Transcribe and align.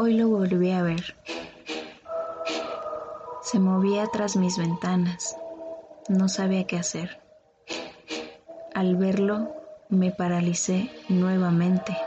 Hoy 0.00 0.14
lo 0.14 0.28
volví 0.28 0.70
a 0.70 0.80
ver. 0.84 1.16
Se 3.42 3.58
movía 3.58 4.06
tras 4.06 4.36
mis 4.36 4.56
ventanas. 4.56 5.36
No 6.08 6.28
sabía 6.28 6.68
qué 6.68 6.78
hacer. 6.78 7.20
Al 8.74 8.94
verlo, 8.94 9.56
me 9.88 10.12
paralicé 10.12 10.88
nuevamente, 11.08 11.98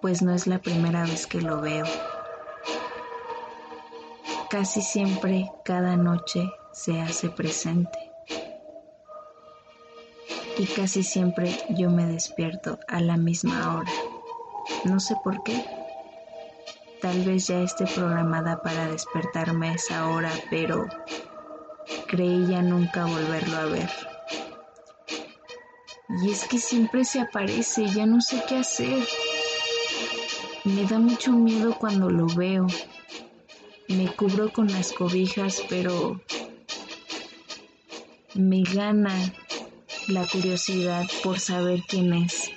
pues 0.00 0.22
no 0.22 0.32
es 0.32 0.46
la 0.46 0.60
primera 0.60 1.02
vez 1.02 1.26
que 1.26 1.40
lo 1.40 1.60
veo. 1.60 1.86
Casi 4.48 4.80
siempre, 4.80 5.50
cada 5.64 5.96
noche, 5.96 6.48
se 6.72 7.00
hace 7.00 7.30
presente. 7.30 7.98
Y 10.56 10.66
casi 10.66 11.02
siempre 11.02 11.50
yo 11.70 11.90
me 11.90 12.06
despierto 12.06 12.78
a 12.86 13.00
la 13.00 13.16
misma 13.16 13.76
hora. 13.76 13.90
No 14.84 15.00
sé 15.00 15.16
por 15.24 15.42
qué. 15.42 15.83
Tal 17.04 17.22
vez 17.22 17.48
ya 17.48 17.60
esté 17.60 17.84
programada 17.84 18.62
para 18.62 18.88
despertarme 18.88 19.68
a 19.68 19.74
esa 19.74 20.08
hora, 20.08 20.32
pero 20.48 20.86
creí 22.06 22.46
ya 22.46 22.62
nunca 22.62 23.04
volverlo 23.04 23.58
a 23.58 23.66
ver. 23.66 23.90
Y 26.22 26.30
es 26.30 26.46
que 26.46 26.56
siempre 26.56 27.04
se 27.04 27.20
aparece, 27.20 27.88
ya 27.88 28.06
no 28.06 28.22
sé 28.22 28.42
qué 28.48 28.56
hacer. 28.56 29.06
Me 30.64 30.86
da 30.86 30.98
mucho 30.98 31.32
miedo 31.32 31.76
cuando 31.78 32.08
lo 32.08 32.26
veo. 32.26 32.66
Me 33.88 34.06
cubro 34.14 34.50
con 34.50 34.68
las 34.68 34.90
cobijas, 34.90 35.62
pero 35.68 36.22
me 38.32 38.62
gana 38.62 39.14
la 40.08 40.26
curiosidad 40.26 41.06
por 41.22 41.38
saber 41.38 41.82
quién 41.86 42.14
es. 42.14 42.50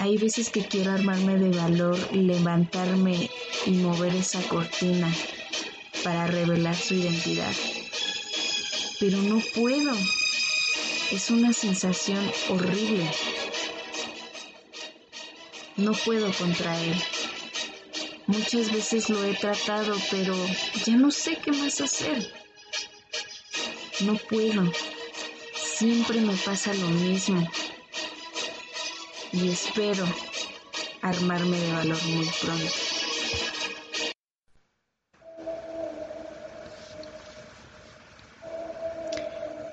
Hay 0.00 0.16
veces 0.16 0.50
que 0.50 0.64
quiero 0.64 0.92
armarme 0.92 1.38
de 1.38 1.50
valor, 1.58 1.98
levantarme 2.14 3.28
y 3.66 3.70
mover 3.70 4.14
esa 4.14 4.40
cortina 4.42 5.12
para 6.04 6.28
revelar 6.28 6.76
su 6.76 6.94
identidad. 6.94 7.52
Pero 9.00 9.20
no 9.22 9.42
puedo. 9.56 9.92
Es 11.10 11.30
una 11.30 11.52
sensación 11.52 12.20
horrible. 12.48 13.10
No 15.76 15.92
puedo 15.92 16.32
contra 16.32 16.80
él. 16.80 16.94
Muchas 18.28 18.70
veces 18.70 19.08
lo 19.08 19.24
he 19.24 19.34
tratado, 19.34 19.96
pero 20.12 20.36
ya 20.84 20.94
no 20.94 21.10
sé 21.10 21.38
qué 21.44 21.50
más 21.50 21.80
hacer. 21.80 22.32
No 24.00 24.14
puedo. 24.14 24.72
Siempre 25.56 26.20
me 26.20 26.34
pasa 26.34 26.72
lo 26.74 26.88
mismo 26.88 27.48
y 29.32 29.50
espero 29.50 30.04
armarme 31.02 31.58
de 31.58 31.72
valor 31.72 31.98
muy 32.04 32.30
pronto. 32.42 32.74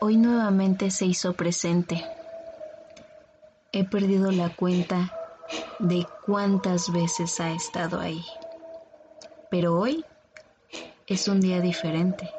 Hoy 0.02 0.18
nuevamente 0.18 0.92
se 0.92 1.06
hizo 1.06 1.34
presente. 1.34 2.06
He 3.72 3.84
perdido 3.86 4.32
la 4.32 4.50
cuenta 4.56 5.18
de 5.80 6.06
cuántas 6.26 6.92
veces 6.92 7.40
ha 7.40 7.52
estado 7.52 8.00
ahí. 8.00 8.24
Pero 9.50 9.80
hoy 9.80 10.06
es 11.08 11.28
un 11.28 11.40
día 11.40 11.62
diferente, 11.62 12.30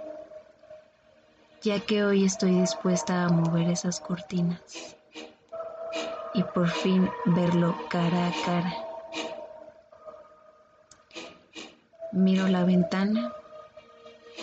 ya 1.62 1.80
que 1.80 2.05
hoy 2.05 2.25
estoy 2.25 2.61
dispuesta 2.61 3.25
a 3.25 3.28
mover 3.28 3.69
esas 3.69 4.01
cortinas 4.01 4.97
y 6.37 6.42
por 6.42 6.69
fin 6.69 7.11
verlo 7.25 7.75
cara 7.89 8.29
a 8.29 8.33
cara. 8.45 8.75
Miro 12.13 12.47
la 12.48 12.64
ventana, 12.64 13.33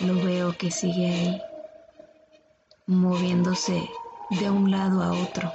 lo 0.00 0.16
veo 0.16 0.56
que 0.58 0.70
sigue 0.70 1.06
ahí, 1.06 1.42
moviéndose 2.86 3.88
de 4.30 4.50
un 4.50 4.70
lado 4.70 5.02
a 5.02 5.12
otro. 5.12 5.52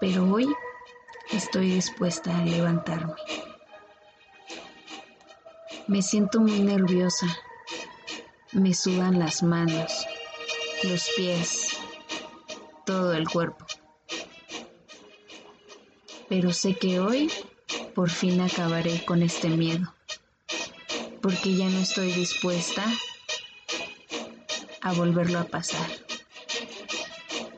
Pero 0.00 0.24
hoy 0.32 0.48
estoy 1.30 1.70
dispuesta 1.70 2.36
a 2.36 2.44
levantarme. 2.44 3.14
Me 5.86 6.02
siento 6.02 6.40
muy 6.40 6.60
nerviosa. 6.60 7.26
Me 8.52 8.72
sudan 8.72 9.18
las 9.18 9.42
manos, 9.42 10.06
los 10.84 11.10
pies, 11.16 11.78
todo 12.88 13.12
el 13.12 13.28
cuerpo. 13.28 13.66
Pero 16.30 16.54
sé 16.54 16.74
que 16.74 17.00
hoy 17.00 17.30
por 17.94 18.08
fin 18.08 18.40
acabaré 18.40 19.04
con 19.04 19.22
este 19.22 19.50
miedo, 19.50 19.92
porque 21.20 21.54
ya 21.54 21.68
no 21.68 21.80
estoy 21.80 22.12
dispuesta 22.12 22.82
a 24.80 24.94
volverlo 24.94 25.38
a 25.38 25.44
pasar. 25.44 25.86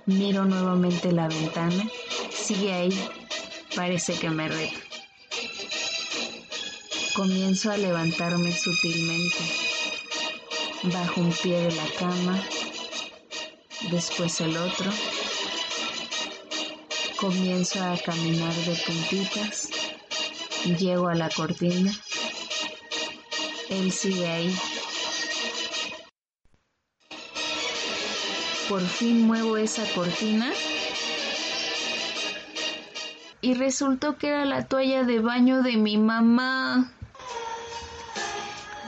Miro 0.06 0.46
nuevamente 0.46 1.12
la 1.12 1.28
ventana, 1.28 1.88
sigue 2.32 2.72
ahí, 2.72 3.08
parece 3.76 4.14
que 4.14 4.30
me 4.30 4.48
reta. 4.48 4.80
Comienzo 7.14 7.70
a 7.70 7.76
levantarme 7.76 8.50
sutilmente, 8.50 9.44
bajo 10.92 11.20
un 11.20 11.32
pie 11.32 11.60
de 11.60 11.76
la 11.76 11.86
cama, 12.00 12.42
después 13.90 14.40
el 14.40 14.56
otro, 14.56 14.90
Comienzo 17.20 17.84
a 17.84 17.98
caminar 17.98 18.54
de 18.54 18.74
puntitas, 18.74 19.68
llego 20.78 21.08
a 21.08 21.14
la 21.14 21.28
cortina, 21.28 21.92
él 23.68 23.92
sigue 23.92 24.26
ahí. 24.26 24.58
Por 28.70 28.80
fin 28.80 29.26
muevo 29.26 29.58
esa 29.58 29.84
cortina 29.94 30.50
y 33.42 33.54
resultó 33.54 34.16
que 34.16 34.28
era 34.28 34.44
la 34.44 34.64
toalla 34.66 35.04
de 35.04 35.20
baño 35.20 35.62
de 35.62 35.76
mi 35.76 35.98
mamá. 35.98 36.92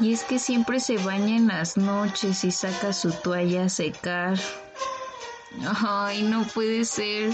Y 0.01 0.13
es 0.13 0.25
que 0.25 0.39
siempre 0.39 0.81
se 0.81 0.97
baña 0.99 1.37
en 1.37 1.49
las 1.49 1.77
noches 1.77 2.45
y 2.45 2.51
saca 2.51 2.93
su 2.93 3.13
toalla 3.13 3.65
a 3.65 3.69
secar. 3.69 4.39
Ay, 5.61 6.23
no 6.23 6.45
puede 6.45 6.85
ser. 6.85 7.33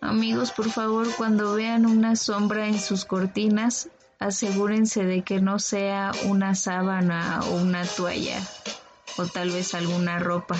Amigos, 0.00 0.50
por 0.50 0.70
favor, 0.70 1.06
cuando 1.16 1.54
vean 1.54 1.86
una 1.86 2.16
sombra 2.16 2.66
en 2.66 2.80
sus 2.80 3.04
cortinas, 3.04 3.88
asegúrense 4.18 5.04
de 5.04 5.22
que 5.22 5.40
no 5.40 5.58
sea 5.58 6.12
una 6.24 6.54
sábana 6.54 7.40
o 7.48 7.56
una 7.56 7.84
toalla 7.84 8.40
o 9.16 9.26
tal 9.26 9.50
vez 9.50 9.74
alguna 9.74 10.18
ropa. 10.18 10.56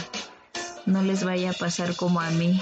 No 0.87 1.03
les 1.03 1.25
vaya 1.25 1.51
a 1.51 1.55
pasar 1.55 1.97
como 1.97 2.21
a 2.21 2.31
mí. 2.31 2.61